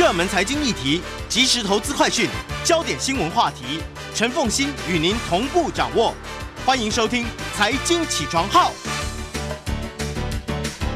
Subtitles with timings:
[0.00, 2.26] 热门财经议题、即时投资快讯、
[2.64, 3.82] 焦点新闻话题，
[4.14, 6.14] 陈凤馨与您同步掌握。
[6.64, 8.70] 欢迎收听《财经起床号》。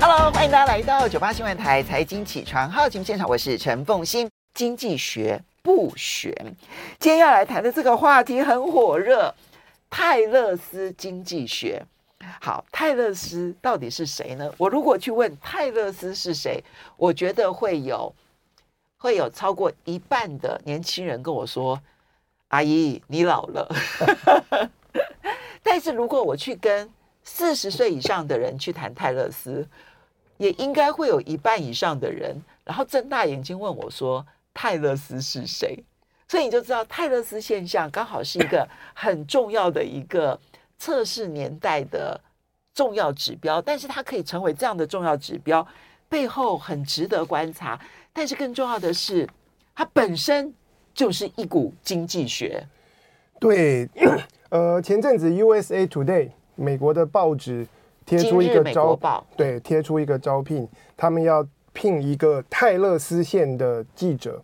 [0.01, 4.27] Hello，欢迎大家来到九八新闻台《财经起床号》节目现场，我是陈凤馨。
[4.55, 6.35] 经济学不选，
[6.99, 9.35] 今天要来谈的这个话题很火热，
[9.91, 11.85] 泰勒斯经济学。
[12.41, 14.51] 好，泰勒斯到底是谁呢？
[14.57, 16.65] 我如果去问泰勒斯是谁，
[16.97, 18.11] 我觉得会有
[19.05, 21.79] 会有超过一半的年轻人跟我说
[22.49, 23.69] ：“阿姨，你老了。
[25.63, 26.91] ”但是如果我去跟
[27.23, 29.69] 四十岁以上的人去谈泰勒斯，
[30.39, 35.85] 也应该会有一半以上的人，然后睁大眼睛问我说：“泰勒斯是谁？”
[36.27, 40.41] 所以你就知道泰勒斯现象刚好是一个很重要的一个。
[40.77, 42.21] 测试年代的
[42.75, 45.67] 重要指标，但是它可以成为这样的重要指标，
[46.09, 47.81] 背后很值得观察。
[48.15, 49.29] 但是更重要的是，
[49.75, 50.55] 它本身
[50.95, 52.67] 就是一股经济学。
[53.41, 53.87] 对，
[54.49, 57.67] 呃，前阵子 USA Today 美国的报纸
[58.07, 64.43] 贴出一个招，对，贴出一个招聘，他们要聘一个泰勒斯县的记者，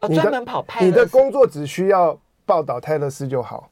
[0.00, 0.90] 哦，专门跑泰勒丝。
[0.90, 3.70] 你的工作只需要报道泰勒斯就好。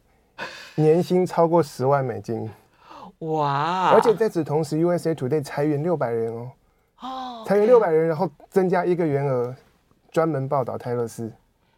[0.76, 2.48] 年薪超过十万美金，
[3.18, 3.90] 哇！
[3.90, 6.50] 而且在此同时，USA Today 裁员六百人哦，
[7.02, 9.54] 哦，裁员六百人，然后增加一个员额，
[10.10, 11.30] 专门报道泰勒斯。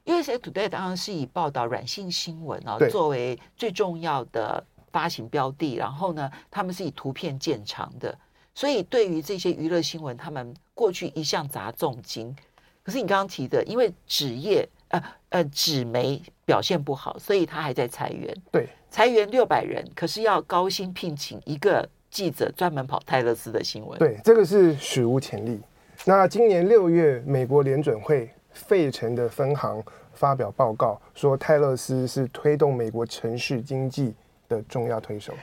[0.05, 8.17] USA Today 当然是以报道软性新闻哦作为最重要的发行标的，然后呢，他们是以图片见长的，
[8.55, 12.37] 所以对于这些娱乐新闻，他们过去一向砸重金。
[12.83, 14.69] 可是你刚刚提的，因为纸业。
[14.89, 18.33] 呃呃，纸媒表现不好，所以他还在裁员。
[18.53, 23.99] 对，裁员六百人，可是要高薪聘请一个记者，专门跑泰勒斯的新闻。
[23.99, 25.61] 对，这个是史无前例。
[26.05, 34.15] 那今年六月，美国联准会费城的分行发表报告，说泰勒斯是推动美国城市经济
[34.49, 35.35] 的重要推手。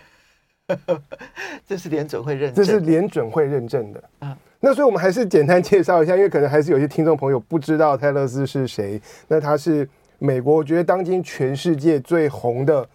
[1.68, 4.04] 这是联准会认证，这是联准会认证的。
[4.20, 4.38] 啊。
[4.62, 9.02] 那所以，我们还是简单介绍一下，因为可能还是有些听众朋友不知道泰勒斯是谁。
[9.28, 9.86] 那他是
[10.20, 12.88] 美国，我觉得当今全世界最红的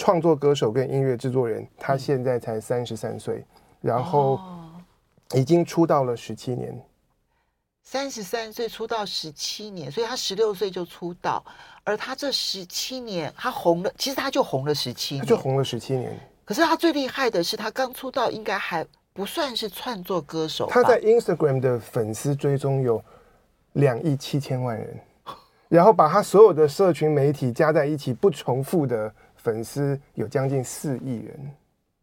[0.00, 1.68] 创作歌手跟音乐制作人。
[1.76, 3.44] 他现在才三十三岁，
[3.82, 4.40] 然后
[5.34, 6.74] 已经出道了十七年。
[7.82, 11.44] 三十三岁出道十七年，所以他十六岁就出道，
[11.84, 16.18] 而他这十七年他红了，其实他就红了十七年，就红了十七年。
[16.46, 18.86] 可是他最厉害的是，他刚出道应该还。
[19.12, 23.02] 不算是创作歌手，他在 Instagram 的粉丝追踪有
[23.72, 25.00] 两亿七千万人，
[25.68, 29.12] 然后把他所有的社群媒体加在一起，不重复的
[29.42, 31.50] 粉丝有将近四亿人。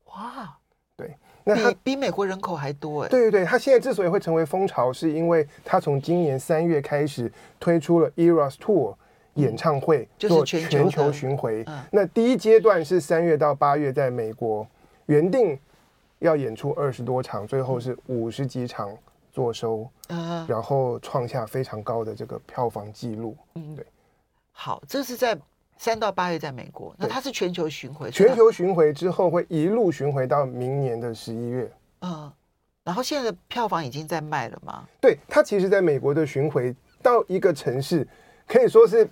[0.05, 0.57] 哇，
[0.95, 3.09] 对，那他比比美国人口还多哎。
[3.09, 8.95] 对对对，他现在之所以会成为风潮，是因为他从今年三月开始推出了 Eras Tour
[9.35, 11.65] 演唱会，做全球巡回。
[11.91, 14.67] 那第一阶段是三月到八月在美国，
[15.05, 15.59] 原定。
[16.19, 18.89] 要演出二十多场，最后是五十几场
[19.31, 23.37] 坐收，嗯，然后创下非常高的这个票房记录。
[23.53, 23.85] 嗯，对。
[24.51, 25.37] 好，这是在
[25.77, 31.71] 三到八月在美国，那它是全球巡回，全球巡回之后会一路巡回到明年的十一月。
[32.01, 32.31] 嗯，
[32.83, 34.83] 然后现在的票房已经在卖了吗？
[34.99, 38.07] 对，它其实在美国的巡回到一个城市
[38.47, 39.07] 可以说是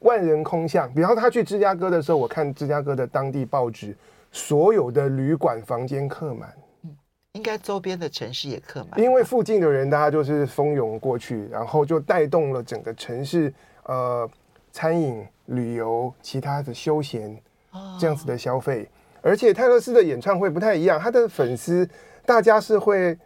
[0.00, 0.92] 万人空巷。
[0.92, 3.96] 比方他去芝加哥的时候，我看芝加哥的当地报纸。
[4.30, 6.54] 所有的旅馆房间客满，
[6.84, 6.94] 嗯，
[7.32, 13.50] 应该周边的城市也客满，因为附近的人大家就是蜂拥过去，然后就带动了整个城市，
[13.84, 14.28] 呃，
[14.70, 17.38] 餐饮、旅游、其他的休闲
[18.00, 18.88] 这样子的消费。
[19.20, 21.86] 而且泰勒斯的演唱会不太一样，他的粉丝
[22.24, 23.18] 大家是会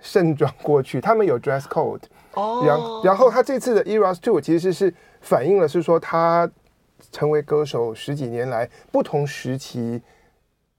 [0.00, 2.00] 盛装过去，他们有 dress code，
[2.32, 6.50] 哦，然然后他这次的 Eras Tour 其实是反映了是说他
[7.12, 10.00] 成为歌手十几年来不同时期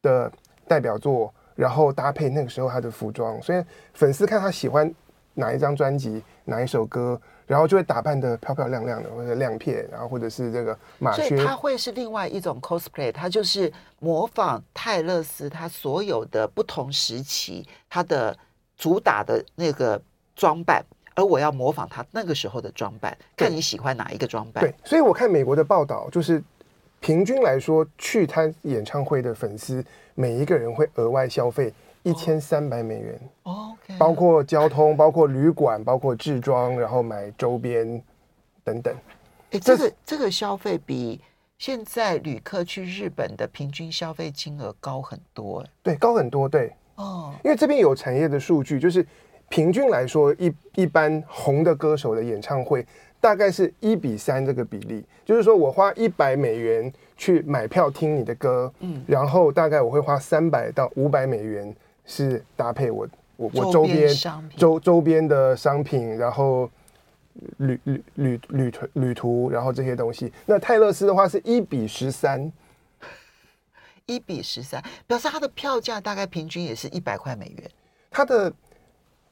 [0.01, 0.31] 的
[0.67, 3.63] 代表作，然后搭配那个时候他的服装，所以
[3.93, 4.91] 粉丝看他喜欢
[5.35, 11.27] 哪一张专辑、哪一首歌，然后就会打扮得漂漂亮亮的，或者亮片，然后或者是这个马靴。
[11.27, 18.37] 所以它会是另外一种 cosplay，它就是模仿泰勒斯他所有的不同时期他的
[18.77, 20.01] 主打的那个
[20.35, 20.83] 装扮，
[21.15, 24.63] 而我要模仿他那个时候的装扮，看你喜欢哪一个装扮。
[24.63, 26.43] 对，所以我看美国的报道就是。
[27.01, 29.83] 平均来说，去他演唱会的粉丝
[30.15, 31.71] 每一个人会额外消费
[32.05, 37.99] 一千三百美元，OK，包括交通、包括旅馆、包括置装，然后买周边
[38.63, 38.95] 等等。
[39.49, 41.19] 哎，这个这个消费比
[41.57, 49.03] 现在旅客去日本的平均消费金额高很多，哎，对，高很多，对，哦，因为这边有产业的数据，就是
[49.49, 52.85] 平均来说，一一般红的歌手的演唱会
[53.19, 61.75] 大概是一比三这个比例，就是说我花一百美元去买票听你的歌，嗯，然后大概我会花三百到五百美元
[62.05, 64.09] 是搭配我我我周边
[64.55, 66.69] 周周边的商品，然后
[67.57, 70.31] 旅旅旅旅途旅途，然后这些东西。
[70.45, 72.51] 那泰勒斯的话是一比十三，
[74.05, 77.69] 一比十三，表示它的票价大概平均也是一百块美元。
[78.09, 78.53] 它的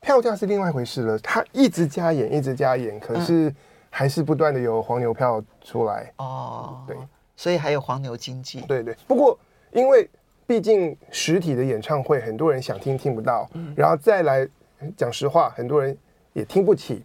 [0.02, 3.54] 票价是另外一回事了，它一直加演，一直加演，可是
[3.90, 6.12] 还是不断的有黄牛票出来。
[6.18, 6.98] 哦，对，
[7.38, 8.60] 所以还有黄牛经济。
[8.62, 9.40] 对对，不过
[9.72, 10.10] 因为
[10.54, 14.48] 毕竟实体的演唱会，很多人想听听不到，嗯、然后再来
[14.96, 15.98] 讲实话，很多人
[16.32, 17.02] 也听不起，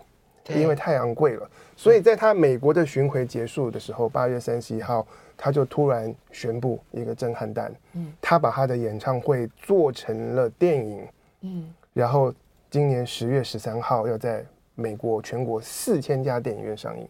[0.51, 1.51] 因为太昂贵了。
[1.75, 11.09] 所以在他美国的巡回结束的时候，八月三十一号，他就突然宣布一个震撼弹，嗯，他把他的演唱会做成了电影。
[11.41, 12.35] 嗯，然后
[12.69, 14.45] 今年十月十三号要在
[14.75, 17.09] 美国全国四千家电影院上映，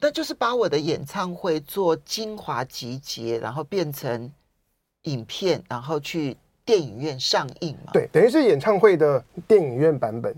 [0.00, 4.32] 那就是把我的演唱会做精华集结，然后变成
[5.06, 7.90] 影片，然后去电影院上映嘛？
[7.92, 10.32] 对，等于是演唱会的电影院版本。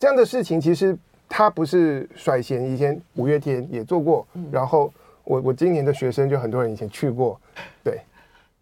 [0.00, 0.98] 这样的事情其实
[1.28, 4.92] 他不是率先，以前五月天也做过，嗯、然后
[5.24, 7.40] 我我今年的学生就很多人以前去过，
[7.84, 8.00] 对。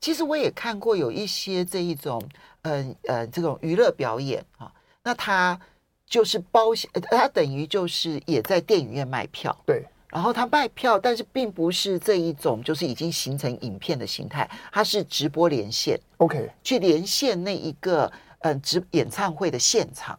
[0.01, 2.21] 其实我也看过有一些这一种。
[2.67, 5.61] 嗯呃，这种娱乐表演啊，那他
[6.07, 9.85] 就是包厢，他等于就是也在电影院卖票，对。
[10.15, 20.17] 然后他卖票，但是并不是这一种，就是已经形成影片的形态，他是直播连线，OK，去连线那一个嗯直演唱会的现场。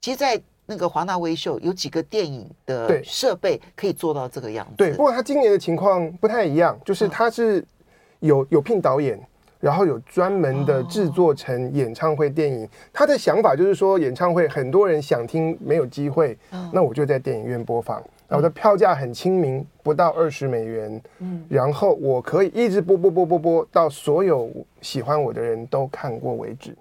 [0.00, 4.90] 其实，在那个华纳微秀有几个电影的设备可以做到这个样子，对。
[4.90, 7.64] 不过他今年的情况不太一样，就是他是
[8.18, 9.18] 有、嗯、有聘导演。
[9.58, 16.36] 然后有专门的制作成演唱会电影，他的想法就是说，演唱会很多人想听没有机会，
[16.72, 18.00] 那我就在电影院播放。
[18.28, 24.50] 然后我的票价很亲民，不到二十美元，嗯然后我可以一直播播播播播到所有
[24.80, 26.76] 喜欢我的人都看过为止。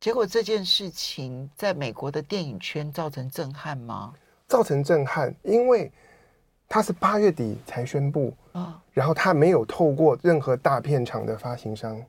[0.00, 4.14] 结果这件事情在美国的电影圈造成震撼吗？
[4.46, 5.90] 造成震撼，因为。
[6.72, 12.00] 他是八月底才宣布啊，然后他没有透过任何大片场的发行商，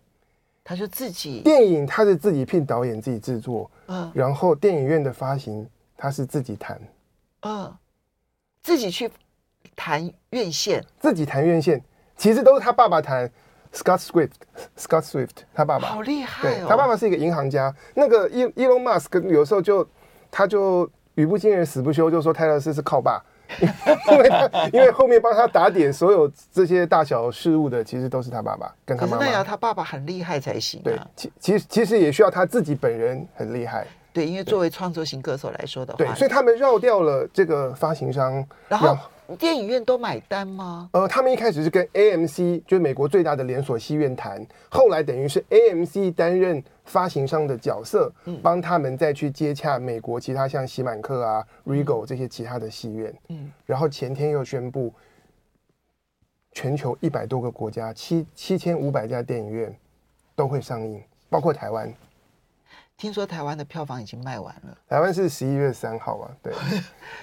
[0.63, 3.71] 他就自己电影他是自己聘导演自己制作，
[4.13, 5.67] 然后电影院的发行
[5.97, 6.79] 他是自己谈，
[7.39, 7.75] 嗯，
[8.63, 9.09] 自己去
[9.75, 11.83] 谈院线，自己谈院线，
[12.15, 13.29] 其实都是他爸爸谈
[13.73, 19.87] ，Scott Swift，Scott Swift 他爸爸好厉害哦，他爸爸是一个银行家，那个伊伊隆马斯克有时候就
[20.29, 23.23] 他就语不惊人死不休，就说泰勒斯是靠爸。
[24.07, 29.25] 因为他，因为后面帮他打点所有这些大小事务的，其实都是他爸爸跟他妈妈。
[29.25, 30.85] 那要他爸爸很厉害才行啊。
[30.85, 33.85] 对，其其实其实也需要他自己本人很厉害。
[34.13, 38.97] 对，因为作为创作型歌手来说的话，对，所以他们绕掉了这个发行商，然后。
[39.39, 40.89] 电影院都买单吗？
[40.91, 48.11] 呃，他们一开始是跟 AMC，就是美国最大的连锁戏院谈，后来等于是 AMC 担任发行商的角色，
[48.43, 53.13] 帮他们再去接洽美国其他像喜满客啊、Regal 这些其他的戏院。
[53.29, 54.93] 嗯，然后前天又宣布，
[56.51, 59.73] 全球一百多个国家七七千五百家电影院
[60.35, 61.89] 都会上映，包括台湾。
[63.01, 66.53] 听说台湾的票房已经卖完了，台湾是十一月三号啊，对。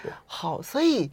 [0.02, 1.08] 对 好，所以。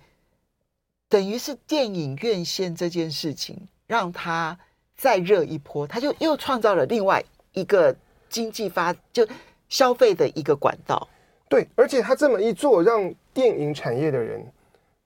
[1.07, 3.55] 等于是电影院线这件事情，
[3.85, 4.57] 让他
[4.97, 7.95] 再热一波，他就又创造了另外一个
[8.27, 9.25] 经济发就
[9.69, 11.07] 消费的一个管道。
[11.47, 14.43] 对，而且他这么一做，让电影产业的人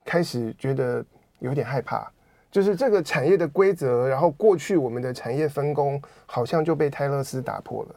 [0.06, 1.04] 开始觉得
[1.38, 2.10] 有点害怕，
[2.50, 7.94] 就是这个产业的规则，然后过去我们的产业分工好像就被泰勒斯打破了。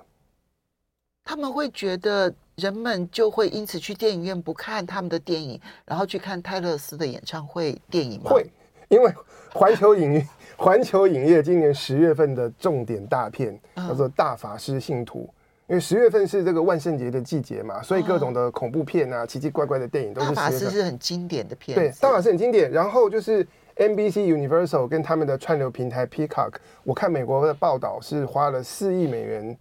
[1.23, 2.33] 他们会觉得。
[2.55, 8.29] 人们就会因此去电影院不看他们的电影，然后去看泰勒斯的演唱会电影吗？
[8.29, 8.45] 会，
[8.89, 9.11] 因为
[9.51, 10.23] 环球影
[10.55, 15.21] 环球影业今年十月份的重点大片叫做《大法师信徒》，
[15.65, 20.27] 因为十月份是这个万圣节的季节嘛，所以各种的恐怖片啊、奇奇怪怪的电影都是。
[20.27, 22.71] 大法师是很经典的片，对，大法师很经典。
[22.71, 23.43] 然后就是
[23.77, 26.53] NBC Universal 跟他们的串流平台 Peacock，
[26.83, 29.57] 我看美国的报道是花了四亿美元。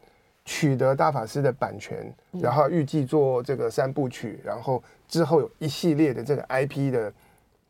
[0.53, 7.11] 取得大法师的版权，然后预计做这个三部曲，然后之后有一系列的这个 IP 的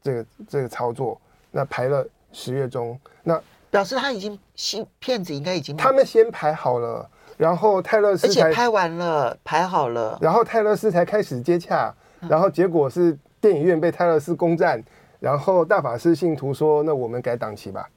[0.03, 1.21] 这个这个操作，
[1.53, 11.95] 那排了十月中，那表示他已经新片子应该已经他们先排好了，然后泰勒斯才而且拍完了排好了，然后泰勒斯才开始接洽，
[12.29, 14.83] 然后结果是电影院被泰勒斯攻占，
[15.21, 17.89] 然后大法师信徒说，那我们改档期吧，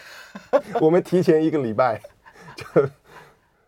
[0.80, 2.00] 我们提前一个礼拜
[2.56, 2.88] 就。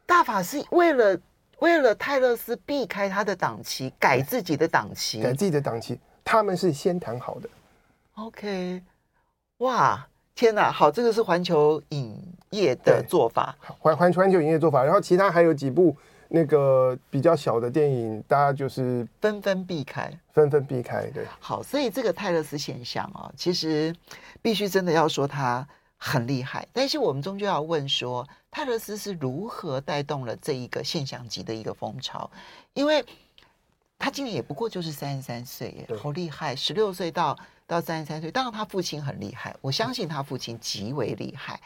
[0.06, 1.18] 大法师为了
[1.58, 7.48] 为了泰勒斯避开他的档期，改自己的档期，改自己的档期，他们是先谈好的。
[8.14, 8.82] OK，
[9.58, 12.16] 哇，天哪，好，这个是环球影
[12.50, 15.96] 业的做法，环环环球影业做法，然后其他还有几部
[16.28, 21.24] 那个比较小的电影，大家就是纷纷避开，纷纷避开，对。
[21.40, 23.94] 好，所以这个泰勒斯现象啊、哦，其实
[24.40, 32.30] 必须真的要说他很厉害，但是我们终究要问说，泰勒斯是如何带动了这一个现象级的一个风潮？
[32.74, 33.04] 因为
[33.98, 36.54] 他今年也不过就是三十三岁耶，好厉害！
[36.54, 37.36] 十六岁到
[37.66, 41.60] 到三十三岁，当然他父亲很厉害，我相信他父亲极为厉害。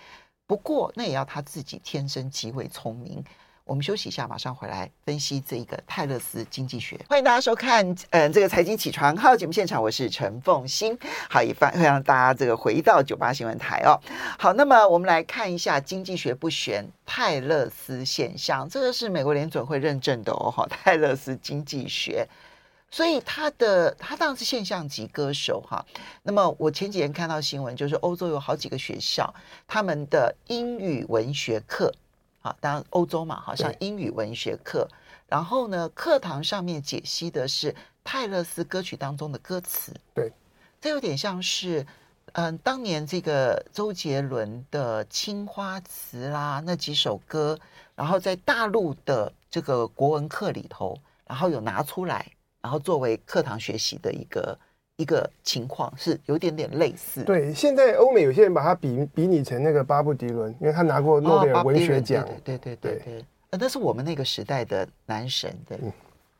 [0.46, 3.24] 不过那也要他自己天生极为聪明。
[3.70, 6.98] 我们休息一下，马上回来分析这一个泰勒斯经济学。
[7.08, 10.98] 欢迎大家收看，嗯、呃，这个财经起床号节目现场，我是陈凤欣。
[11.28, 13.94] 好，也欢迎让大家这个回到九八新闻台哦。
[14.40, 20.50] 好，那么我们来看一下经济学不悬泰勒斯现象，这个是美国联准会认证的哦。
[20.50, 22.26] 哈，泰勒斯经济学，
[22.90, 25.86] 所以他的他当然是现象级歌手哈。
[26.24, 29.32] 那么我前几天看到新闻，就是欧洲有好几个学校，
[29.68, 31.94] 他们的英语文学课。
[32.40, 34.88] 好，当然欧洲嘛，好像英语文学课，
[35.28, 39.94] 然后呢，课堂上面解析的是泰勒斯歌曲当中的歌词。
[40.14, 40.32] 对，
[40.80, 41.86] 这有点像是，
[42.32, 47.58] 嗯，当年这个周杰伦的《青花瓷》啦，那几首歌，
[47.94, 52.32] 然后在大陆的这个国文课里头，然后有拿出来，
[52.62, 54.58] 然后作为课堂学习的一个。
[55.00, 57.24] 一个情况是有点点类似。
[57.24, 62.22] 对，现在欧美有些人把他比比拟成那个巴布迪伦，因为他拿过诺贝尔文学奖。
[62.22, 63.24] 哦、对对对对，
[63.58, 65.56] 那是我们那个时代的男神。
[65.66, 65.78] 对，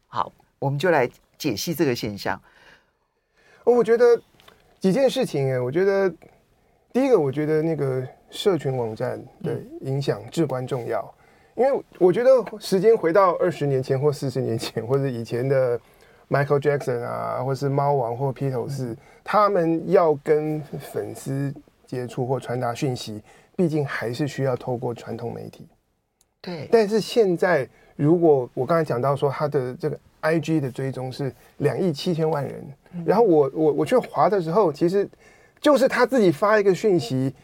[0.09, 2.39] 好，我们就来解析这个现象。
[3.65, 4.21] 哦，我觉得
[4.79, 6.13] 几件事情哎，我觉得
[6.93, 11.15] 第一个，我觉得那个社群网站的影响至关重要，
[11.55, 15.81] 嗯、因为我觉得时间回到二十年前或四十年前或者以前的。
[16.31, 20.61] Michael Jackson 啊，或是猫王或披头士，他们要跟
[20.93, 21.53] 粉丝
[21.85, 23.21] 接触或传达讯息，
[23.57, 25.67] 毕竟还是需要透过传统媒体。
[26.41, 26.69] 对。
[26.71, 32.65] 但是现在，如果我刚才讲到说他的这个 IG 的追踪是两亿七千万人，
[33.05, 35.09] 然后我我我去划的时候，其实
[35.61, 37.35] 就是他自己发一个讯息，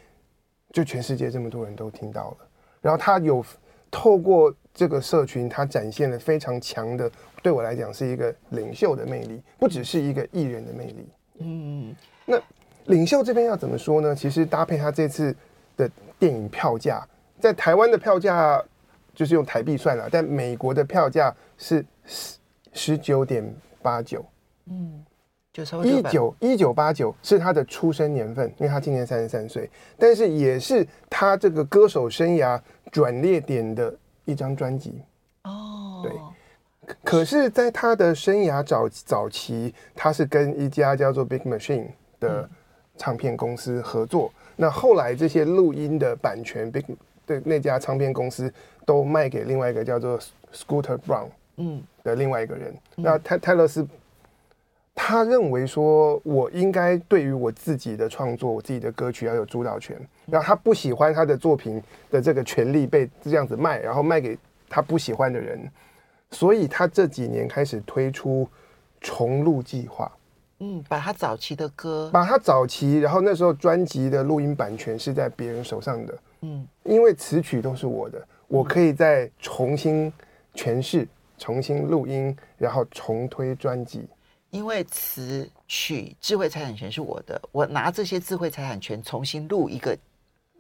[0.70, 2.36] 就全世界这么多人都听到了。
[2.80, 3.44] 然后他有
[3.90, 7.10] 透过这个社群，他展现了非常强的。
[7.42, 11.08] 对我来讲是一个领袖的魅力，不只是一个艺人的魅力。
[11.38, 12.36] 嗯，那
[12.86, 14.14] 领袖这边要怎么说呢？
[14.14, 15.34] 其实搭配他这次
[15.76, 15.88] 的
[16.18, 17.06] 电影票价，
[17.38, 18.60] 在台湾的票价
[19.14, 22.38] 就是用台币算了，但美国的票价是十
[22.72, 23.44] 十九点
[23.80, 24.24] 八九。
[24.68, 25.04] 嗯，
[25.84, 32.60] 一九一九八九是他的出生年份，因为他今年三十三岁，但是也是他这个歌手生涯
[32.90, 33.94] 转捩点的
[34.24, 35.00] 一张专辑。
[35.44, 36.12] 哦，对。
[37.02, 41.88] 可是，在他的生涯早早期，他是跟一家叫做 Big Machine
[42.20, 42.48] 的
[42.96, 44.32] 唱片公司合作。
[44.54, 46.84] 那后来这些录音的版权，Big
[47.26, 48.52] 的那家唱片公司
[48.84, 50.16] 都卖给另外一个叫做
[50.54, 52.72] Scooter Brown 嗯的另外一个人。
[52.94, 53.84] 那泰泰勒丝，
[54.98, 59.96] 他认为说，我应该对于我自己的创作，我自己的歌曲要有主导权。
[60.24, 64.36] 然后他不喜欢他的作品的这个权利被这样子卖，然后卖给
[64.70, 65.70] 他不喜欢的人。
[66.30, 68.48] 所以他这几年开始推出
[69.00, 70.10] 重录计划，
[70.58, 80.12] 嗯，把他早期的歌，把他早期，然后那时候专辑的录音版权是在别人手上的，嗯，因为词曲都是我的，我可以再重新
[80.54, 81.06] 诠释、
[81.38, 84.08] 重新录音，然后重推专辑。
[84.50, 89.96] 因为词曲智慧财产权是我的，我拿这些智慧财产权重新录一个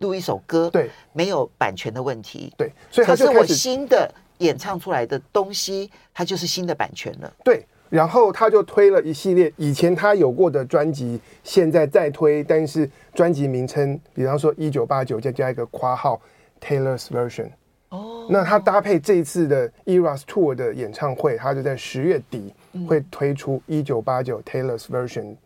[0.00, 4.12] 录一首歌，对，没有版权的问题，对，所以可是我新的。
[4.40, 7.32] 演唱出来的东西，它就是新的版权了。
[7.42, 16.20] 对，然后他就推了一系列以前他有过的专辑，现在再推，但是专辑名称，比方说一九八九，再加一个括号
[16.60, 17.48] Taylor's Version。
[17.88, 22.52] 哦，那他搭配这一次的 Eras Tour 的演唱会，他就在十月底
[22.84, 25.36] 会推出一九八九 Taylor's Version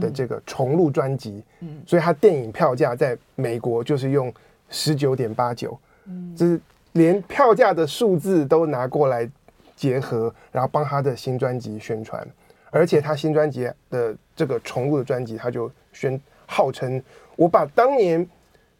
[0.00, 1.42] 的这个重录专辑。
[1.60, 4.32] 嗯，所以他电影票价在美国就是用
[4.68, 5.78] 十九点八九。
[6.06, 6.60] 嗯，这是。
[6.94, 9.30] 连票价的数字都拿过来
[9.76, 12.26] 结合，然后帮他的新专辑宣传，
[12.72, 17.00] 而且他新专辑的这个重录的专辑，他就宣号称
[17.36, 18.28] 我把当年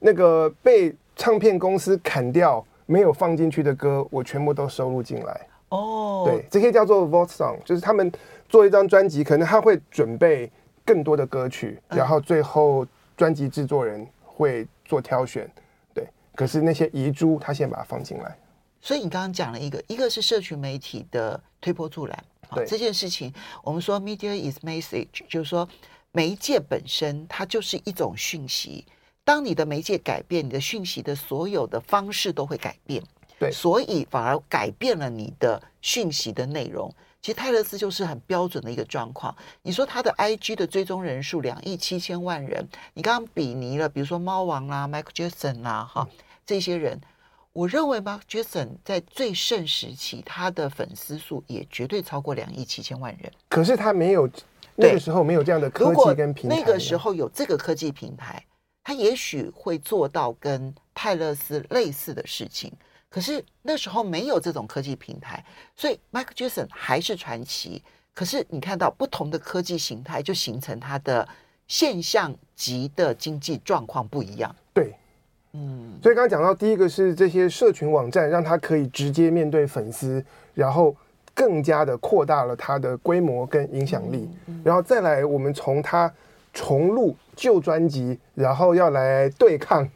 [0.00, 5.40] 那个被唱片公司砍掉没有放进去的歌，我全部都收录进来。
[5.71, 8.12] 哦，对，这些叫做 Vault Song，就是他们
[8.49, 10.50] 做一张专辑，可能他会准备
[10.85, 12.87] 更多的歌曲，然后最后
[13.17, 15.50] 专辑制作人会做挑选。
[15.95, 18.37] 对可是那些遗珠，他先把它放进来。
[18.81, 22.25] 所以你刚刚讲了一个，一个是社群媒体的推波助澜。
[22.53, 25.69] 对这件事情，我们说 media is message，就是说
[26.11, 28.85] 媒介本身它就是一种讯息。
[29.23, 33.00] 当你的媒介改变，你的讯息的所有的方式都会改变。
[33.41, 36.95] 对，所以反而改变了你的讯息的内容。
[37.23, 39.35] 其实泰勒斯就是很标准的一个状况。
[39.63, 46.07] 你说他的 IG 的追踪人数两亿七千万人，你刚刚比拟了，比如说猫王啦、Michael Jackson 啦，哈，
[46.45, 47.01] 这些人，
[47.55, 53.33] 我认为 Michael Jackson 在最盛时期，他的粉丝数也绝对超过两亿七千万人。
[53.49, 54.29] 可是他没有
[54.77, 56.57] 那个时候没有这样的科技跟平台。
[56.57, 58.45] 那个时候有这个科技平台，
[58.85, 62.71] 他也许会做到跟泰勒斯类似的事情。
[63.11, 67.83] 可是那时候没有这种科技平台，所以 Michael Jackson 还是传奇。
[68.14, 71.26] 可是你看到不同的科技形态，就形成它的
[71.67, 74.55] 现象级的经济状况不一样。
[74.73, 74.95] 对，
[75.52, 80.25] 嗯，所以刚刚讲到第一个是这些社群网站，让他可以直接面对粉丝，
[80.55, 80.95] 然后
[81.35, 84.29] 更加的扩大了他的规模跟影响力。
[84.62, 86.12] 然后再来，我们从他
[86.52, 89.88] 重录旧专辑，然后要来对抗。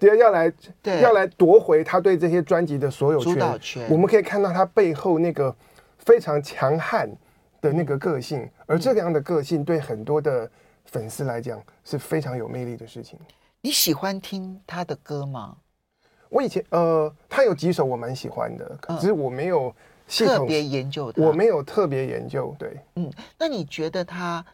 [0.00, 0.52] 要要来，
[0.82, 3.34] 对要来夺回他对这些专辑的所有权。
[3.34, 3.86] 主导权。
[3.90, 5.54] 我们可以看到他背后那个
[5.98, 7.10] 非常强悍
[7.60, 10.48] 的那个个性，而这样的个性对很多的
[10.84, 13.18] 粉丝来讲是非常有魅力的事情。
[13.60, 15.56] 你喜欢听他的歌吗？
[16.28, 19.74] 我以前呃，他有几首我蛮喜欢的，可是我没有
[20.06, 22.54] 系统特别研究的，我没有特别研究。
[22.58, 24.44] 对，嗯，那你觉得他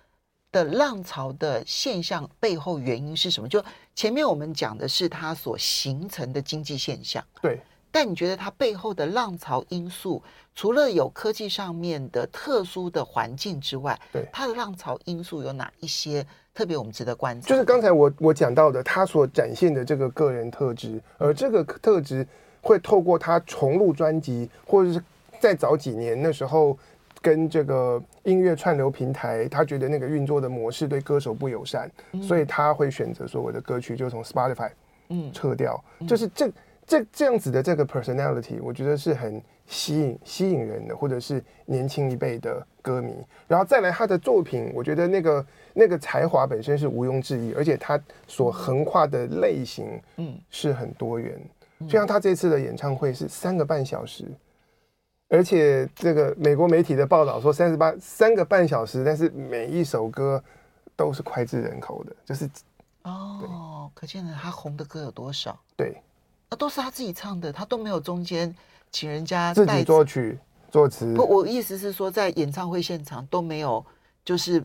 [0.54, 3.48] 的浪潮的现象背后原因是什么？
[3.48, 3.60] 就
[3.92, 7.58] 前面我们讲的是它所形成的经济现象，对。
[7.90, 10.22] 但你觉得它背后的浪潮因素，
[10.54, 17.48] 除了有科技上面的特殊的环境之外，对它的浪潮因素有哪一些特别我们值得关注？
[17.48, 22.24] 就是刚才我我讲到的，他所展现的这个个人特质，而这个特质
[22.60, 25.02] 会透过他重录专辑，或者是
[25.40, 26.78] 再早几年那时候。
[27.24, 34.70] 跟这个音乐串流平台，他觉得那个运作的模式对歌手不友善，嗯、所以他会选择说我的歌曲就从 Spotify
[35.08, 35.32] 嗯。
[35.32, 36.52] 撤掉，嗯、就是这
[36.86, 43.14] 这这样子的这个 personality，我觉得是很吸引吸引人的，或者是年轻一辈的歌迷。
[43.48, 50.38] 然后再来他的作品，我觉得那个那个才华本身是毋庸置疑，而且他所横跨的类型嗯。
[50.50, 51.40] 是很多元，
[51.88, 54.26] 就像他这次的演唱会是三个半小时。
[55.34, 60.40] 而且这个美国媒体的报道说三十八三个半小时，但是每一首歌
[60.94, 62.48] 都是脍炙人口的，就是
[63.02, 63.48] 哦，对
[63.94, 65.58] 可见了他红的歌有多少？
[65.74, 66.00] 对，
[66.50, 68.54] 啊都是他自己唱的，他都没有中间
[68.92, 70.38] 请人家自己作曲
[70.70, 71.12] 作词。
[71.14, 73.84] 不，我意思是说，在演唱会现场都没有
[74.24, 74.62] 就是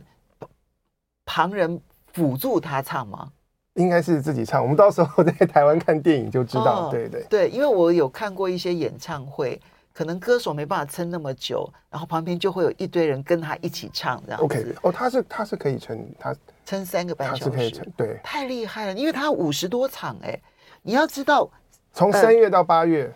[1.25, 1.81] 旁人
[2.13, 3.31] 辅助他唱吗？
[3.73, 4.61] 应该是自己唱。
[4.61, 6.87] 我们到时候在台湾看电影就知道。
[6.87, 9.59] 哦、对对对，因为我有看过一些演唱会。
[9.99, 14.45] 可能歌手没办法撑那么久，然后旁边就会有一堆人跟他一起唱，这样子。
[14.45, 16.33] OK，哦，他是他是可以撑他
[16.65, 20.39] 撑三个半小时，他是可以撑，对，太厉害了，因为他五十多场哎，
[20.83, 21.51] 你要知道，
[21.91, 23.13] 从三月到八月，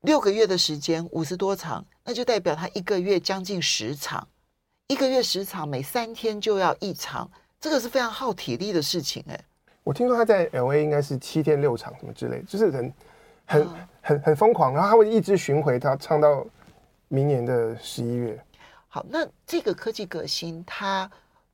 [0.00, 4.26] 六个月的时间，五十多场，那就代表他一个月将近十场，
[4.86, 9.38] 一个月十场，每三天就要一场，这个是非常耗体力的事情哎。
[9.84, 12.90] 我听说他在 LA 应该是七天六场什么之类，就是人
[13.44, 13.68] 很。
[13.68, 16.44] 很很很疯狂，然后他会一直巡回，他唱到
[17.08, 18.38] 明年的十一月。
[18.88, 21.10] 好，那这个科技革新，它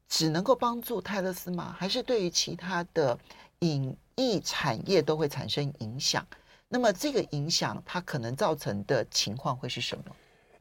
[0.09, 1.73] 只能够帮助泰勒斯吗？
[1.79, 3.17] 还是对于其他的
[3.61, 6.27] 影艺产业都会产生影响？
[6.69, 10.05] 那么这个影响，它可能造成的情况会是什么？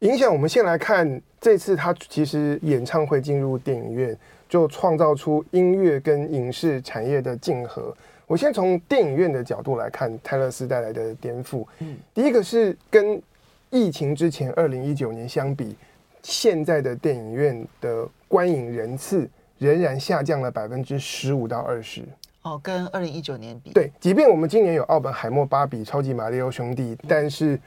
[0.01, 4.15] 影响，我们先来看这次他其实演唱会进入电影院，
[4.47, 7.95] 就创造出音乐跟影视产业的竞合。
[8.27, 11.65] 我先从电影院的角度来看泰勒斯带来的颠覆。
[11.79, 13.21] 嗯，第一个是跟
[13.69, 15.77] 疫情之前二零一九年相比，
[16.21, 22.03] 现在的电影院的观影人次仍然下降了百分之十五到二十。
[22.41, 27.57] 哦，跟二零一九年比，对，即便我们今年有奥本海默、芭比、超级马里奥兄弟，但是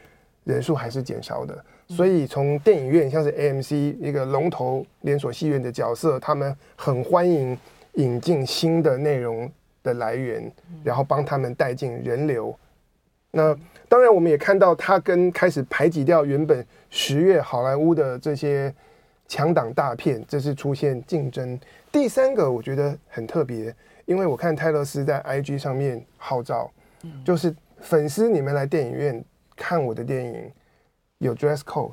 [0.44, 1.64] 人数还是减少的。
[1.88, 7.57] 所以从电影院，像是 AMC 一个龙头连锁戏院的角色，他们很欢迎
[7.94, 9.51] 引进新的内容。
[9.83, 10.51] 的来源，
[10.85, 12.55] 然后帮他们带进人流。
[13.33, 13.57] 那
[13.88, 18.75] 当然，我们也看到他跟开始排挤掉原本十月好莱坞的这些
[19.29, 21.59] 强档大片，这是出现竞争。
[21.93, 23.73] 第三个我觉得很特别，
[24.05, 26.69] 因为我看泰勒斯在 IG 上面号召，
[27.25, 30.51] 就是粉丝你们来电影院看我的电影
[31.19, 31.93] 有 dress code，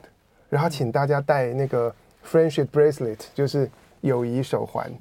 [0.50, 1.94] 然后请大家带那个
[2.26, 3.70] friendship bracelet，就是
[4.02, 4.92] 友谊手环。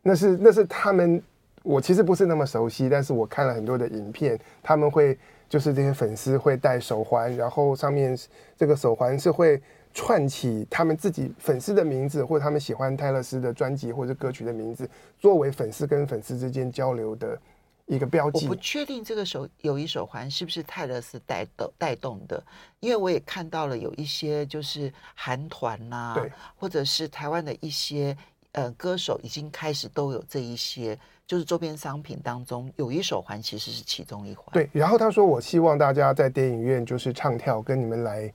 [0.00, 1.22] 那是那是他们。
[1.64, 8.16] 我其实不是那么熟悉，但是我看了很多的影片，他们会就是这些粉丝会戴手环，然后上面
[8.54, 9.60] 这个手环是会
[9.94, 17.40] 串起他们自己粉丝的名字，或者他们喜欢泰勒斯的专辑或者歌曲的名字，作为粉丝跟粉丝之间交流的
[17.86, 18.44] 一个标记。
[18.46, 22.44] 我不确定这个手友谊手环是不是泰勒斯带动带动的，
[22.80, 28.14] 因为我也看到了有一些就是韩团呐，对，或者是台湾的一些
[28.54, 30.98] 呃歌手已经开始都有这一些。
[31.26, 34.44] 就是周边商品当中，有一手环其实是其中一环。
[34.52, 38.30] 对，然后他说：“我希望大家在电影院就是唱跳，跟你们来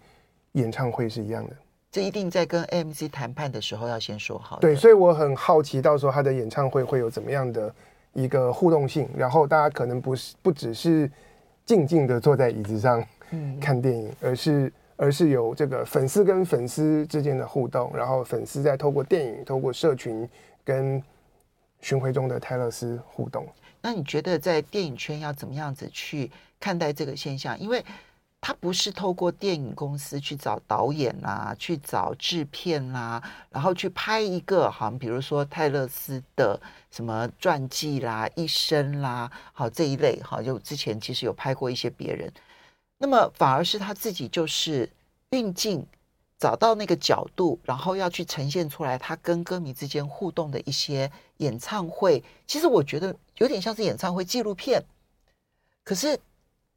[0.53, 1.55] 演唱会是一样的。”
[1.91, 4.57] 这一定在跟 AMC 谈判的时候要先说好。
[4.57, 7.71] 对，所以我很好奇，到时候他的演唱会会有怎么样的
[8.13, 9.07] 一个互动性。
[9.15, 11.09] 然后大家可能不是不只是
[11.67, 13.05] 静静的坐在椅子上
[13.61, 20.29] 看电影，嗯、而是而是有这个粉丝跟粉丝之间的互动，然后粉丝在透过电影、透过社群
[20.63, 21.01] 跟。
[21.81, 23.47] 巡回中的泰勒斯互动，
[23.81, 27.57] 那你觉得在电影圈要怎么样子去看待这个现象？
[27.57, 27.81] 因为
[28.41, 36.59] 他不是透过电影公司去找导演啦、啊，去找制片啦、啊，然后去拍一个，好像比如说泰勒斯的
[36.91, 42.29] 什么传记啦、一生啦，好这一类，好就之前其实有拍过一些别人，
[42.99, 44.87] 那么反而是他自己就是
[45.31, 45.87] 运镜。
[46.41, 54.81] 找到那个角度，然后要去呈现出来他跟歌迷之间互动的一些演唱会，其实我觉得有点像是演唱会纪录片，
[55.83, 56.17] 可是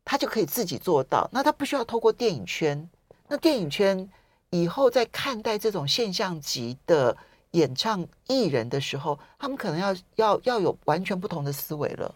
[0.05, 2.91] 他就可以自己做到，那他不需要透过电影圈，
[3.29, 4.11] 那电影圈
[4.51, 7.17] 以后在看待这种现象级的
[7.53, 12.13] 演唱艺人的时候，他们可能要要要有完全不同的思维了。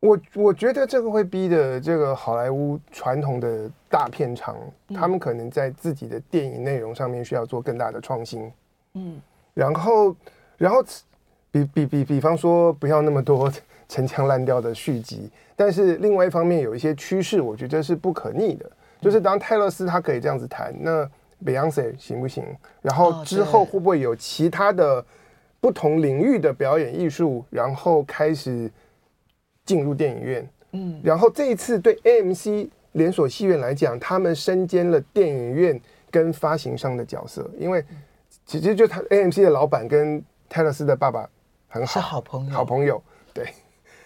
[0.00, 4.56] 我我觉得这个会逼的这个好莱坞传统的大片场，
[4.88, 8.50] 嗯、他们可能在自己的电影内容上面需要做更大的创新。
[8.94, 9.20] 嗯，
[9.52, 10.16] 然后
[10.56, 10.82] 然后
[11.50, 13.52] 比比比比方说不要那么多
[13.90, 18.70] 陈腔滥调的续集，但是另外一方面有一些趋势，我觉得是不可逆的。
[19.02, 21.06] 就是当泰勒斯他可以这样子谈，那
[21.44, 22.42] Beyonce 行不行？
[22.80, 25.04] 然后之后会不会有其他的
[25.60, 28.70] 不同领域的表演艺术，然后开始。
[29.70, 35.80] 进入电影院，嗯，然后这一次对 AMC 连锁戏院来讲，他们身兼了电影院
[36.10, 37.84] 跟发行商的角色，因为
[38.44, 41.30] 其实就他 AMC 的老板跟泰勒斯的爸爸
[41.68, 43.00] 很好，是好朋友，好朋友，
[43.32, 43.46] 对。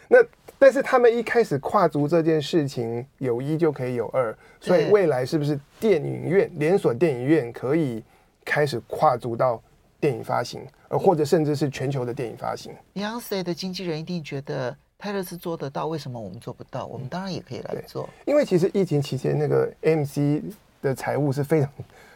[0.06, 0.18] 那
[0.58, 8.04] 但是他们一开始跨足这件事情，有一就可以有二，所以未来是不是电影院连锁电影院可以
[8.44, 9.62] 开始跨足到
[9.98, 14.76] 电影发行，呃，或者甚至是全球的电影发行？Beyonce 的经纪人一定觉得。
[15.04, 16.86] 泰勒斯做得到，为什么我们做不到？
[16.86, 18.08] 我们当然也可以来做。
[18.24, 20.42] 因为其实疫情期间，那个 AMC
[20.80, 21.70] 的财务是非常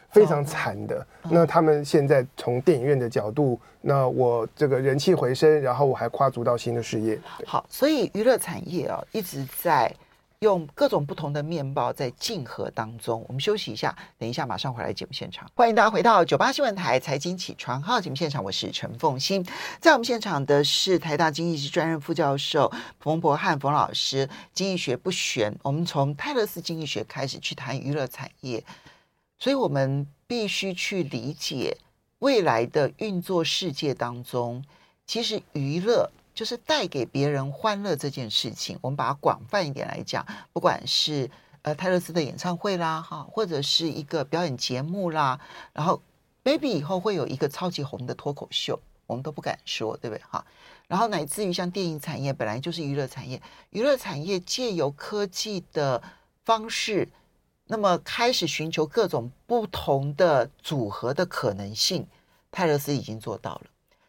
[0.08, 1.06] 非常惨的。
[1.24, 7.20] 哦、那他们现在从电影院的角度，那我这个人气回升，然后我还跨足到新的事业。
[7.44, 9.94] 好，所以娱乐产业啊，一直在。
[10.40, 15.50] 用各种不同的面包在竞合当中，我们休息一下，等一下马上回来节目现场。
[15.56, 19.44] 欢迎大家回到九八新闻台财经起床号节目现场，我是陈凤欣。
[19.80, 22.70] 在我们现场的是台大经济系专任副教授
[23.00, 25.52] 冯博翰冯老师，经济学不玄。
[25.64, 28.62] 我们从泰勒斯经济学开始去谈娱乐产业，
[29.40, 31.76] 所以我们必须去理解
[32.20, 34.64] 未来的运作世界当中，
[35.04, 36.08] 其实娱乐。
[36.38, 41.28] 就是带给别人欢乐这件事情，我们把它广泛一点来讲，不管是
[41.62, 45.40] 呃泰勒斯的演唱会啦，哈，或者是一个表演节目啦，
[45.72, 46.00] 然后
[46.44, 50.22] maybe 以后会有一个超级红的脱口秀，我们都不敢说，对不对？
[50.30, 50.46] 哈，
[50.86, 56.00] 然后乃至于像电影产业本来就是娱乐产业，娱乐产业借由科技的
[56.44, 57.08] 方式，
[57.66, 62.06] 那么开始寻求各种不同的组合的可能性，
[62.52, 63.62] 泰勒斯已经做到了，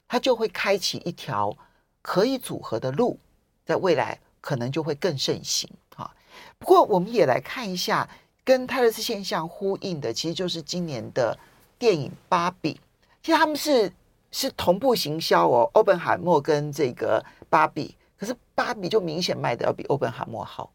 [0.08, 1.58] 它就会开启一条。
[2.02, 3.20] 可以组合的路，
[3.66, 6.10] 在未来可能就会更盛行啊。
[6.58, 8.08] 不过，我们也来看一下
[8.44, 11.38] 跟泰勒斯现象呼应的，其实就是今年的
[11.78, 12.74] 电影《芭比》。
[13.22, 13.92] 其实他们是
[14.32, 20.72] 是同步行销哦，《欧本海默》跟这个《芭比》，可是《芭比》就明显卖的要比《欧本海默》好。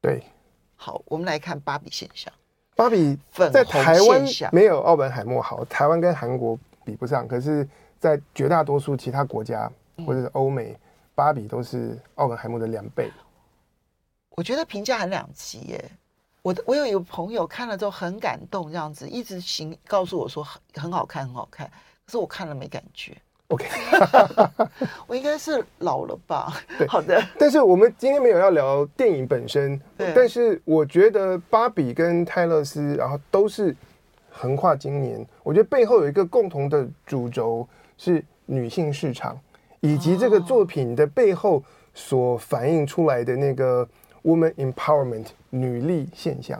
[0.00, 0.22] 对，
[0.74, 2.32] 好，我们来看《芭比》现象。
[2.76, 7.66] 芭比在台湾没有《奥本海默》好，台湾跟韩国比不上，可是，
[8.00, 9.70] 在绝大多数其他国家。
[10.06, 10.76] 或者是欧美，
[11.14, 13.10] 芭比都是奥本海默的两倍。
[14.30, 15.90] 我觉得评价很两极耶。
[16.42, 21.66] 我我有一个朋友看了之后很感动，这样子一直行告诉我说很很好看，很好看。
[22.04, 23.16] 可是我看了没感觉。
[23.48, 23.66] OK，
[25.06, 26.52] 我应该是老了吧？
[26.76, 27.22] 对，好的。
[27.38, 30.12] 但是我们今天没有要聊电影本身，对。
[30.14, 33.74] 但是我觉得芭比跟泰勒斯，然后都是
[34.30, 35.24] 横跨今年。
[35.42, 39.38] 我觉得背后有一个共同的主轴是女性市场。
[39.84, 43.86] 以及这个作品的背后所反映出来的那个
[44.22, 46.58] woman empowerment 女力现象。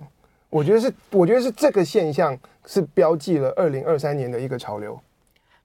[0.51, 5.01] 我觉得是，我觉得是这个现象是标记了二零二三年的一个潮流。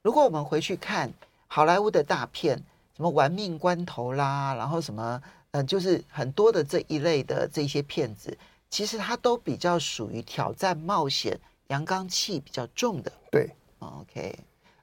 [0.00, 1.12] 如果我们回去看
[1.48, 2.56] 好莱坞的大片，
[2.96, 5.20] 什么《玩命关头》啦，然后什么，
[5.50, 8.34] 嗯、呃，就是很多的这一类的这些片子，
[8.70, 13.12] 其实它都比较属于挑战、冒险、阳刚气比较重的。
[13.30, 14.34] 对，OK。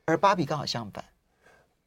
[0.05, 1.03] 而芭比刚好相反。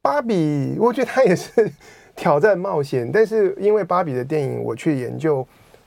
[0.02, 1.70] 芭比，我觉得它也是
[2.16, 5.46] 挑战冒险，但是因为芭比的电影，我去研究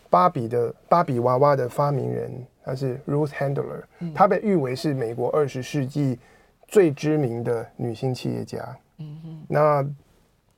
[0.09, 2.31] 芭比的芭比娃娃的发明人，
[2.63, 3.81] 他是 Ruth Handler，
[4.13, 6.19] 她被誉为是美国二十世纪
[6.67, 8.77] 最知名的女性企业家。
[8.99, 9.85] 嗯哼，那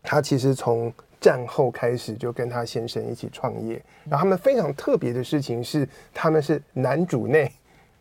[0.04, 7.50] 她其实从战后开始就跟她先生一起创业，然后他们非常特别的事情是，他们是男主内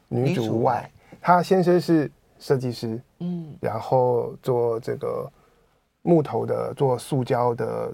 [0.08, 0.90] 女主外，
[1.20, 5.30] 她先生是设计师，嗯，然后做这个。
[6.06, 7.90] 木头的做塑胶的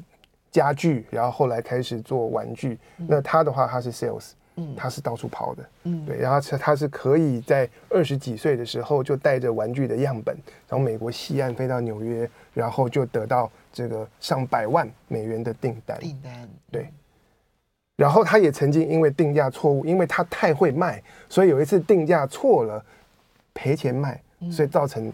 [0.51, 2.77] 家具，然后后来开始做玩具。
[2.99, 6.19] 嗯、那他的话，他是 sales，嗯，他是到处跑的，嗯，对。
[6.19, 15.97] 然后他他是可以在二十几岁的时候就带着玩具的样本，从美国西岸飞到纽约，然后就得到这个上百万美元的订单。
[16.01, 16.89] 订单，对。
[17.97, 22.85] 然后他也曾经因为定价错误，因为他太会卖，所以有一次定价错了，
[23.55, 24.21] 赔钱卖，
[24.51, 25.13] 所以造成。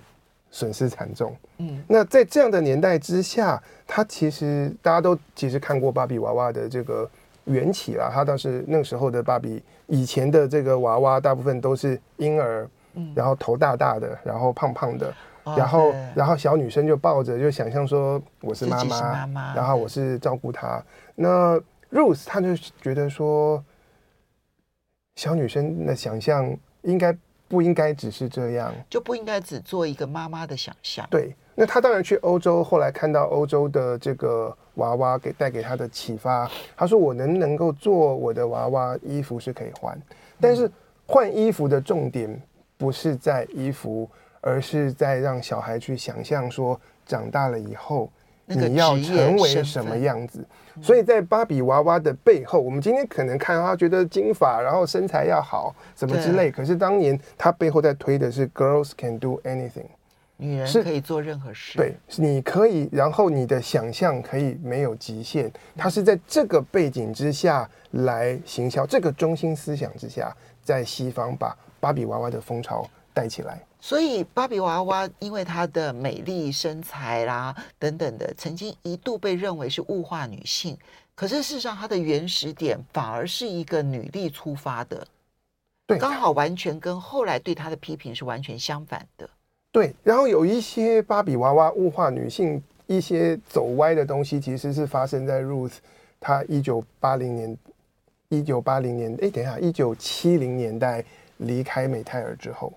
[0.50, 1.36] 损失惨重。
[1.58, 7.08] 嗯，那在这样的年代之下，他其实大家都其实看过芭比娃娃的这个
[7.44, 8.10] 缘起啦。
[8.12, 20.82] 他当时那个时候的芭比，以前的这个娃娃大部分都是婴儿，嗯，然后头大大的，然后胖胖的，哦、然后然后小女生就抱着，就想象说我是妈妈，妈妈，然后我是照顾她。
[21.14, 23.62] 那 Rose 她就觉得说，
[25.16, 27.16] 小女生的想象应该。
[27.48, 31.06] 不应该只是这样，就不应该只做一个妈妈的想象。
[31.10, 39.96] 对，那他当然去欧洲，后来看到欧洲的这个娃娃给带给他的启发，他说：“我能能够做我的娃娃，衣服是可以换，
[40.40, 40.70] 但是
[41.06, 42.40] 换衣服的重点
[42.76, 44.08] 不是在衣服，
[44.40, 48.10] 而是在让小孩去想象说，长大了以后。”
[48.46, 50.44] 你要成为什么样子？
[50.82, 56.50] 所以在芭比娃娃的背后，我们今天可能看到他觉得金发，然后身材要好，什么之类。
[56.50, 59.86] 可是当年他背后在推的是 “Girls can do anything”，
[60.36, 61.78] 女人可以做任何事。
[61.78, 65.50] 对，你可以，然后你的想象可以没有极限。
[65.74, 70.30] 他是在这个背景之下来行销，这个中心思想之下，
[70.62, 73.60] 在西方把芭比娃娃的风潮带起来。
[73.86, 80.76] 所以芭比娃娃因为她的美丽身材啦等等的，曾经一度被认为是物化女性。
[81.14, 85.06] 可是事实上，它的原始点反而是一个女力出发的，
[85.86, 89.30] 对，刚好完全跟后来对她的批评是完全相反的。
[89.70, 95.74] 对，然后有一些芭比娃娃物化女性，一些走歪的东西，其实是发生在 Ruth
[96.18, 97.56] 她一九八零年、
[98.30, 101.04] 一九八零年，哎，等一下，一九七零年代
[101.36, 102.72] 离开美泰尔之后。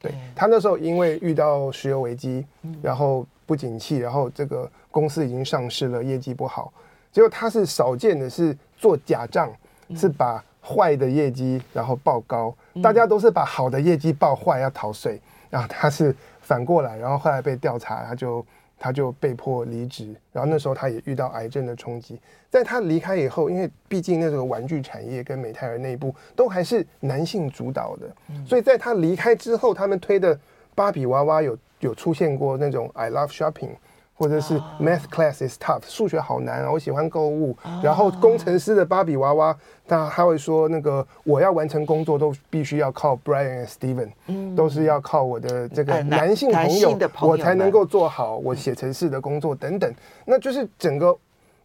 [0.00, 2.44] 对，他那时候因为遇到石油危机，
[2.82, 6.72] 然后不景气，然后这个公司已经上市了，业绩不好。
[7.12, 9.50] 结果他是少见的是做假账，
[9.94, 18.44] 是把坏的业绩然后报高，大家都是把好的业绩报坏要逃税，然后他是反过来，然后后来被调查，他就。
[18.78, 22.20] 他就被迫离职，然后那时候他也遇到癌症的冲击。
[22.50, 28.06] 在他离开以后，因为毕竟那个玩具产业跟美泰尔内部都还是男性主导的，
[28.46, 30.38] 所以在他离开之后，他们推的
[30.74, 33.70] 芭比娃娃有有出现过那种 I love shopping。
[34.18, 36.72] 或者是 Math class is tough，数学好难啊！
[36.72, 37.54] 我喜欢购物。
[37.82, 39.54] 然后工程师的芭比娃娃，
[39.86, 49.94] 他他会说那个我要完成工作都必须要靠 Brian and Steven，都是要靠我的这个男性朋友，我才能够做好我写程式的工作等等。
[50.24, 51.14] 那就是整个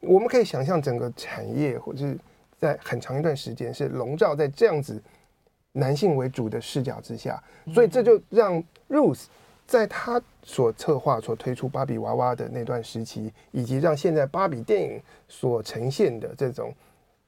[0.01, 2.17] 我们可以想象整个产业，或者是
[2.59, 5.01] 在很长一段时间是笼罩在这样子
[5.71, 7.41] 男性为主的视角之下，
[7.73, 9.23] 所以这就让 Ruth。
[9.71, 16.75] 在他所策划、所推出芭比娃娃的那段时期，以及让现在芭比电影所呈现的这种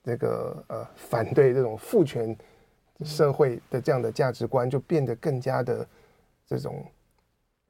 [0.03, 2.35] 这个呃反对这种父权
[3.01, 5.87] 社会的这样的价值观，就变得更加的
[6.45, 6.85] 这种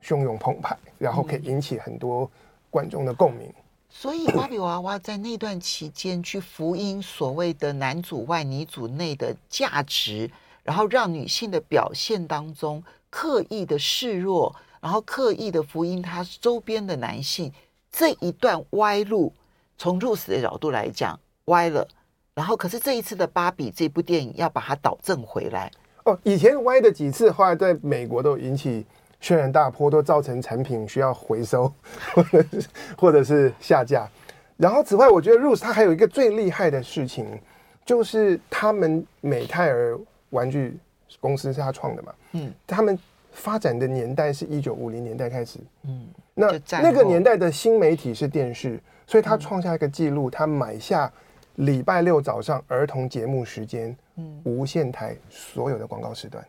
[0.02, 2.28] 汹涌澎湃，然后可以引起很多
[2.72, 3.54] 观众的共鸣。
[3.92, 10.28] 所以，芭比娃娃在那段期间去福音所谓的男主外女主内的价值，
[10.64, 12.84] 然后让女性的表现当中。
[13.13, 17.54] 刻意的示弱，然后刻意的福音他周边的男性
[17.91, 19.32] 这一段歪路，
[19.78, 21.88] 从 Ruth 的角度来讲歪了，
[22.34, 25.71] 然后可是这一次的芭比这部电影要把它导正回来。
[26.06, 28.84] 哦，以前歪的几次，后来在美国都引起
[29.21, 31.71] 轩然大波，都造成产品需要回收，
[32.15, 34.10] 或者是或者是下架。
[34.58, 37.39] 然后此外，我觉得 Ruth 他还有一个最厉害的事情，
[37.86, 39.95] 就是他们美泰尔
[40.32, 40.80] 玩具
[41.19, 42.97] 公司是他创的嘛，嗯，他们
[43.32, 46.47] 发展的年代是一九五零年代开始，嗯，那
[46.82, 51.12] 那个年代的新媒体是电视，所以他创下一个记录，他买下
[51.56, 56.45] 礼拜六早上儿童节目时间，嗯，无线台所有的广告时段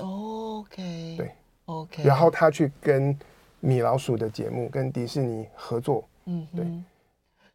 [0.00, 1.30] ，OK，对
[1.66, 3.16] ，OK，然后他去跟
[3.60, 6.66] 米老鼠的节目跟迪士尼合作，嗯，对，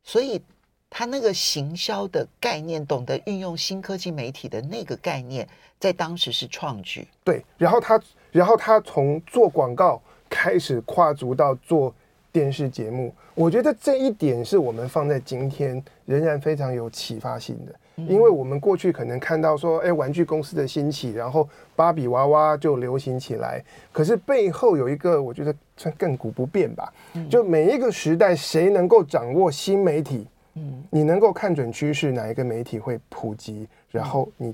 [0.03, 0.41] 所以。
[0.89, 5.47] 他那个行销的概念，懂得运用新科技媒体的那个概念，
[5.79, 7.07] 在当时是创举。
[7.23, 11.93] 对，然后他，然后他从做广告开始跨足到做
[12.31, 17.73] 电视节目，我觉得这一点是我们放在今天仍然非常有启发性的。
[18.07, 23.59] 因为我们过去可能看到说，哎，玩具公司的兴起，然后芭比娃娃就流行起来，
[23.91, 26.93] 可是背后有一个我觉得算亘古不变吧，
[27.27, 30.27] 就每一个时代谁能够掌握新媒体。
[30.57, 34.53] 嗯，你能够看准趋势，哪一个媒体会普及，然后你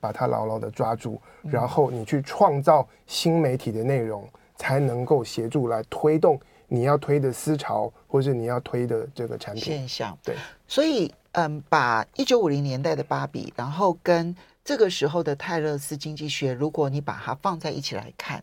[0.00, 9.62] 把它牢牢的抓住，然后你去创造新媒体的内容，才能够协助来推动你要推的思潮，或是你要推的这个产品。
[9.62, 10.16] 现象。
[10.24, 10.34] 对，
[10.66, 18.42] 所以嗯，把一九五零年代的芭比，然后跟这个时候的泰勒斯经济学，如果你把它放在一起来看，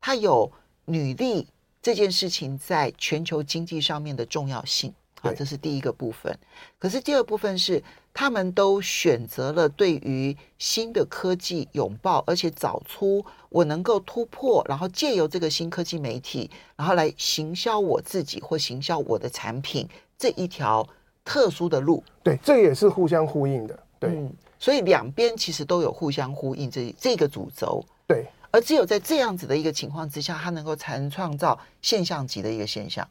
[0.00, 0.50] 它有
[0.84, 1.48] 女力
[1.80, 4.92] 这件事情在全球经济上面的重要性。
[5.24, 6.36] 啊，这是第一个部分。
[6.78, 7.82] 可是第二部分是，
[8.12, 20.86] 他们都选择了对于新的科技拥抱，而且找出我能够突破，然后借由这个新科技媒体，然后来行销我自己或行销我的产品这一条
[21.24, 22.04] 特殊的路。
[22.22, 23.78] 对，这也是互相呼应的。
[23.98, 27.84] 对，嗯，所以两边其实都有互相呼应这这个主轴。
[28.06, 33.08] 对，而只有在这样子的一个情况之下，它能够才能创造现象级的一个现象。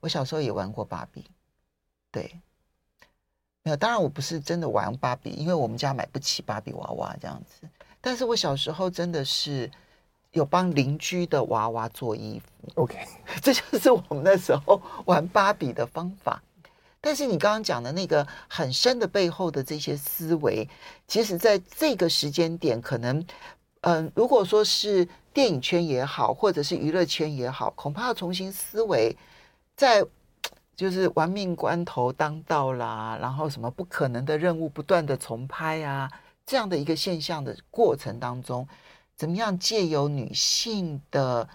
[0.00, 1.24] 我小时候也玩过芭比，
[2.10, 2.40] 对，
[3.62, 7.68] 没有，当然我不是真的玩芭比，因为我们家买不起芭比娃娃这样子。
[8.00, 9.70] 但是我小时候真的是
[10.32, 12.98] 有帮邻居的娃娃做衣服，OK，
[13.42, 16.42] 这就是我们那时候玩芭比的方法。
[17.02, 20.68] 但是你刚刚讲的那个很深的背后的这些思维，
[21.06, 23.18] 其实在这个时间点，可能，
[23.82, 29.14] 嗯、呃，如果说是电影圈也好，或者是娱乐圈也好，恐怕要重新思维。
[29.80, 30.04] 在
[30.76, 36.10] 就是玩命关头当道啦，然后什么不可能的任务不断的重拍啊，
[36.44, 38.68] 这样的一个现象的过程当中，
[39.16, 41.48] 怎么样借由女性的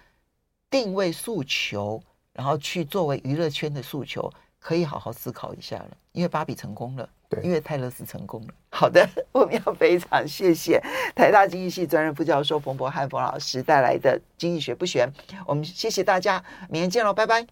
[0.71, 2.01] 定位诉求，
[2.33, 5.91] 然后去作为娱乐圈的诉求，可以好好思考一下了。
[6.11, 8.53] 因为芭比成功了，对，因为泰勒斯成功了。
[8.71, 10.81] 好的， 我们要非常谢谢
[11.15, 15.07] 台大经济系专任副教授冯博翰冯老师带来的经济学不悬。
[15.45, 17.43] 我们谢谢大家，明天见喽，拜拜。